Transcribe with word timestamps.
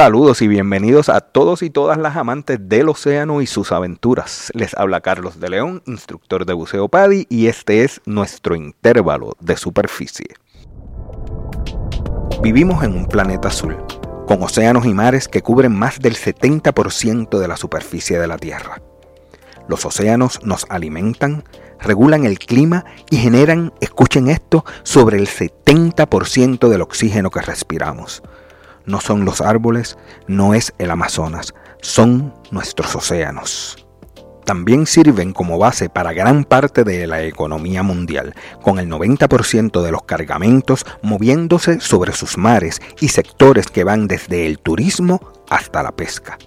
Saludos 0.00 0.40
y 0.40 0.48
bienvenidos 0.48 1.10
a 1.10 1.20
todos 1.20 1.62
y 1.62 1.68
todas 1.68 1.98
las 1.98 2.16
amantes 2.16 2.58
del 2.70 2.88
océano 2.88 3.42
y 3.42 3.46
sus 3.46 3.70
aventuras. 3.70 4.50
Les 4.54 4.72
habla 4.72 5.02
Carlos 5.02 5.40
de 5.40 5.50
León, 5.50 5.82
instructor 5.84 6.46
de 6.46 6.54
buceo 6.54 6.88
PADI, 6.88 7.26
y 7.28 7.48
este 7.48 7.84
es 7.84 8.00
nuestro 8.06 8.56
intervalo 8.56 9.36
de 9.40 9.58
superficie. 9.58 10.28
Vivimos 12.42 12.82
en 12.82 12.96
un 12.96 13.08
planeta 13.08 13.48
azul, 13.48 13.76
con 14.26 14.42
océanos 14.42 14.86
y 14.86 14.94
mares 14.94 15.28
que 15.28 15.42
cubren 15.42 15.78
más 15.78 15.98
del 15.98 16.16
70% 16.16 17.38
de 17.38 17.48
la 17.48 17.58
superficie 17.58 18.18
de 18.18 18.26
la 18.26 18.38
Tierra. 18.38 18.80
Los 19.68 19.84
océanos 19.84 20.42
nos 20.42 20.64
alimentan, 20.70 21.44
regulan 21.78 22.24
el 22.24 22.38
clima 22.38 22.86
y 23.10 23.18
generan, 23.18 23.74
escuchen 23.82 24.30
esto, 24.30 24.64
sobre 24.82 25.18
el 25.18 25.28
70% 25.28 26.70
del 26.70 26.80
oxígeno 26.80 27.30
que 27.30 27.42
respiramos 27.42 28.22
no 28.86 29.00
son 29.00 29.24
los 29.24 29.40
árboles, 29.40 29.98
no 30.26 30.54
es 30.54 30.72
el 30.78 30.90
Amazonas, 30.90 31.54
son 31.82 32.34
nuestros 32.50 32.94
océanos. 32.94 33.86
También 34.44 34.86
sirven 34.86 35.32
como 35.32 35.58
base 35.58 35.88
para 35.88 36.12
gran 36.12 36.44
parte 36.44 36.82
de 36.82 37.06
la 37.06 37.22
economía 37.22 37.82
mundial, 37.82 38.34
con 38.62 38.78
el 38.78 38.88
90% 38.88 39.82
de 39.82 39.92
los 39.92 40.02
cargamentos 40.02 40.84
moviéndose 41.02 41.80
sobre 41.80 42.12
sus 42.12 42.36
mares 42.36 42.80
y 43.00 43.08
sectores 43.08 43.68
que 43.68 43.84
van 43.84 44.08
desde 44.08 44.46
el 44.46 44.58
turismo 44.58 45.20
hasta 45.48 45.82
la 45.82 45.92
pesca. 45.92 46.38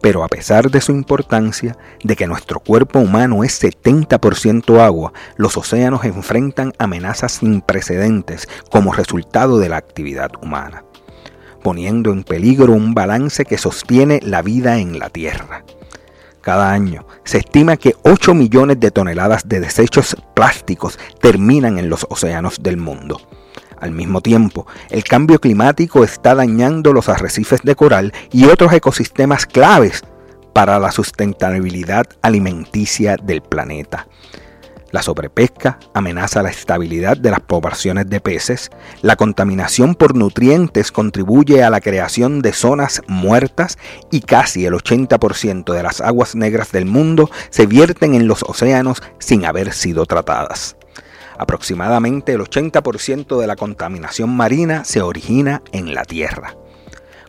Pero 0.00 0.22
a 0.22 0.28
pesar 0.28 0.70
de 0.70 0.82
su 0.82 0.92
importancia, 0.92 1.76
de 2.04 2.14
que 2.14 2.26
nuestro 2.26 2.60
cuerpo 2.60 2.98
humano 2.98 3.42
es 3.42 3.60
70% 3.60 4.78
agua, 4.78 5.12
los 5.36 5.56
océanos 5.56 6.04
enfrentan 6.04 6.72
amenazas 6.78 7.32
sin 7.32 7.62
precedentes 7.62 8.46
como 8.70 8.92
resultado 8.92 9.58
de 9.58 9.70
la 9.70 9.78
actividad 9.78 10.30
humana 10.42 10.84
poniendo 11.64 12.12
en 12.12 12.24
peligro 12.24 12.74
un 12.74 12.92
balance 12.92 13.46
que 13.46 13.56
sostiene 13.56 14.20
la 14.22 14.42
vida 14.42 14.78
en 14.78 14.98
la 14.98 15.08
Tierra. 15.08 15.64
Cada 16.42 16.70
año 16.70 17.06
se 17.24 17.38
estima 17.38 17.78
que 17.78 17.96
8 18.02 18.34
millones 18.34 18.78
de 18.78 18.90
toneladas 18.90 19.48
de 19.48 19.60
desechos 19.60 20.14
plásticos 20.34 20.98
terminan 21.22 21.78
en 21.78 21.88
los 21.88 22.06
océanos 22.10 22.62
del 22.62 22.76
mundo. 22.76 23.18
Al 23.80 23.92
mismo 23.92 24.20
tiempo, 24.20 24.66
el 24.90 25.04
cambio 25.04 25.40
climático 25.40 26.04
está 26.04 26.34
dañando 26.34 26.92
los 26.92 27.08
arrecifes 27.08 27.62
de 27.62 27.74
coral 27.74 28.12
y 28.30 28.44
otros 28.44 28.70
ecosistemas 28.74 29.46
claves 29.46 30.02
para 30.52 30.78
la 30.78 30.92
sustentabilidad 30.92 32.06
alimenticia 32.20 33.16
del 33.16 33.40
planeta. 33.40 34.06
La 34.94 35.02
sobrepesca 35.02 35.80
amenaza 35.92 36.40
la 36.44 36.50
estabilidad 36.50 37.16
de 37.16 37.32
las 37.32 37.40
poblaciones 37.40 38.08
de 38.08 38.20
peces, 38.20 38.70
la 39.02 39.16
contaminación 39.16 39.96
por 39.96 40.14
nutrientes 40.14 40.92
contribuye 40.92 41.64
a 41.64 41.70
la 41.70 41.80
creación 41.80 42.42
de 42.42 42.52
zonas 42.52 43.02
muertas 43.08 43.76
y 44.12 44.20
casi 44.20 44.66
el 44.66 44.74
80% 44.74 45.72
de 45.72 45.82
las 45.82 46.00
aguas 46.00 46.36
negras 46.36 46.70
del 46.70 46.86
mundo 46.86 47.28
se 47.50 47.66
vierten 47.66 48.14
en 48.14 48.28
los 48.28 48.44
océanos 48.44 49.02
sin 49.18 49.44
haber 49.46 49.72
sido 49.72 50.06
tratadas. 50.06 50.76
Aproximadamente 51.38 52.30
el 52.30 52.42
80% 52.42 53.40
de 53.40 53.48
la 53.48 53.56
contaminación 53.56 54.30
marina 54.30 54.84
se 54.84 55.02
origina 55.02 55.60
en 55.72 55.92
la 55.92 56.04
Tierra 56.04 56.54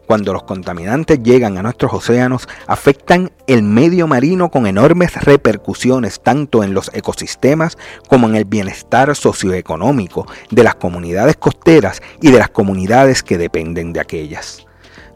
cuando 0.06 0.34
los 0.34 0.44
contaminantes 0.44 1.22
llegan 1.24 1.58
a 1.58 1.64
nuestros 1.64 1.94
océanos, 1.94 2.48
afectan 2.68 3.32
el 3.48 3.64
medio 3.64 4.08
marino 4.08 4.50
con 4.50 4.68
enormes 4.68 5.16
repercusiones 5.24 6.22
tanto 6.22 6.64
en 6.64 6.74
los 6.74 6.92
ecosistemas 6.94 7.78
como 8.08 8.28
en 8.28 8.36
el 8.36 8.46
bienestar 8.46 9.16
socioeconómico 9.16 10.26
de 10.52 10.64
las 10.64 10.76
comunidades 10.76 11.38
costeras 11.38 12.02
y 12.22 12.32
de 12.32 12.40
las 12.40 12.50
comunidades 12.50 13.24
que 13.24 13.38
dependen 13.38 13.94
de 13.94 14.00
aquellas. 14.00 14.66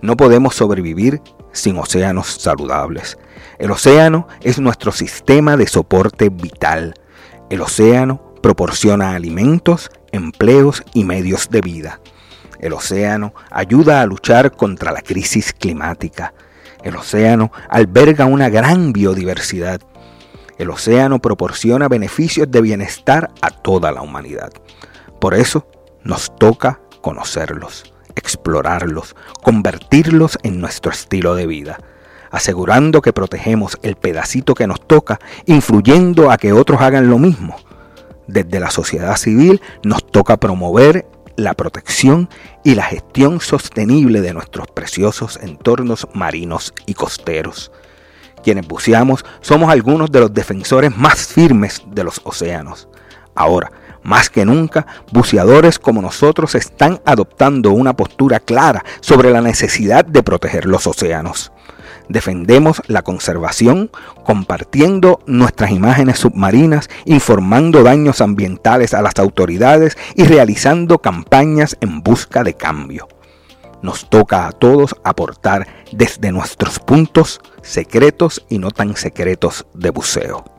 No 0.02 0.16
podemos 0.16 0.56
sobrevivir 0.56 1.22
sin 1.52 1.78
océanos 1.78 2.28
saludables. 2.28 3.17
El 3.58 3.72
océano 3.72 4.28
es 4.42 4.60
nuestro 4.60 4.92
sistema 4.92 5.58
de 5.58 5.67
soporte 5.67 6.30
vital. 6.30 6.94
El 7.50 7.62
océano 7.62 8.33
proporciona 8.42 9.16
alimentos, 9.16 9.89
empleos 10.11 10.83
y 10.94 11.04
medios 11.04 11.49
de 11.49 11.61
vida. 11.61 11.99
El 12.59 12.73
océano 12.73 13.33
ayuda 13.49 14.02
a 14.02 14.05
luchar 14.05 14.52
contra 14.52 14.92
la 14.92 15.02
crisis 15.02 15.53
climática. 15.53 16.33
El 16.83 16.95
océano 16.95 17.52
alberga 17.70 18.25
una 18.25 18.49
gran 18.49 18.93
biodiversidad. 18.93 19.81
El 20.58 20.69
océano 20.69 21.19
proporciona 21.19 21.87
beneficios 21.87 22.52
de 22.52 22.61
bienestar 22.61 23.31
a 23.42 23.49
toda 23.49 23.92
la 23.92 24.02
humanidad. 24.02 24.52
Por 25.19 25.33
eso 25.33 25.67
nos 26.03 26.36
toca 26.36 26.81
conocerlos, 27.02 27.93
explorarlos, 28.15 29.15
convertirlos 29.42 30.37
en 30.43 30.59
nuestro 30.59 30.92
estilo 30.92 31.36
de 31.36 31.48
vida, 31.48 31.80
asegurando 32.30 33.02
que 33.02 33.14
protegemos 33.14 33.77
el 33.83 33.95
pedacito 33.95 34.53
que 34.53 34.67
nos 34.67 34.86
toca, 34.86 35.19
influyendo 35.45 36.30
a 36.30 36.37
que 36.37 36.52
otros 36.52 36.81
hagan 36.81 37.09
lo 37.09 37.19
mismo. 37.19 37.55
Desde 38.27 38.59
la 38.59 38.69
sociedad 38.69 39.15
civil 39.15 39.61
nos 39.83 40.05
toca 40.05 40.37
promover 40.37 41.08
la 41.39 41.54
protección 41.54 42.30
y 42.64 42.76
la 42.76 42.83
gestión 42.83 43.42
sostenible 43.42 44.22
de 44.22 44.33
nuestros 44.33 44.67
preciosos 44.67 45.39
entornos 45.42 46.08
marinos 46.14 46.73
y 46.86 46.94
costeros. 46.94 47.72
Quienes 48.44 48.67
buceamos 48.67 49.26
somos 49.42 49.70
algunos 49.70 50.11
de 50.11 50.22
los 50.22 50.33
defensores 50.33 50.95
más 50.95 51.28
firmes 51.28 51.82
de 51.88 52.04
los 52.04 52.22
océanos. 52.23 52.88
Ahora, 53.36 53.72
más 54.02 54.30
que 54.30 54.45
nunca, 54.45 54.88
buceadores 55.11 55.78
como 55.78 56.02
nosotros 56.02 56.55
están 56.55 57.02
adoptando 57.05 57.72
una 57.72 57.95
postura 57.95 58.39
clara 58.39 58.83
sobre 59.02 59.32
la 59.32 59.42
necesidad 59.42 60.05
de 60.05 60.23
proteger 60.23 60.66
los 60.66 60.88
océanos 60.88 61.52
defendemos 62.09 62.81
la 62.87 63.03
conservación, 63.03 63.89
compartiendo 64.25 65.21
nuestras 65.25 65.71
imágenes 65.71 66.20
submarinas, 66.20 66.89
informando 67.05 67.83
daños 67.83 68.20
ambientales 68.20 68.93
a 68.93 69.02
las 69.02 69.17
autoridades 69.17 69.97
y 70.15 70.25
realizando 70.25 70.99
campañas 70.99 71.77
en 71.80 72.02
busca 72.02 72.43
de 72.43 72.55
cambio. 72.55 73.08
Nos 73.81 74.09
toca 74.09 74.48
a 74.48 74.52
todos 74.52 74.95
aportar 75.05 75.67
desde 75.93 76.33
nuestros 76.33 76.80
puntos 76.80 77.39
secretos 77.61 78.45
y 78.49 78.58
no 78.58 78.71
tan 78.71 78.98
secretos 78.98 79.65
de 79.73 79.92
buceo. 79.92 80.58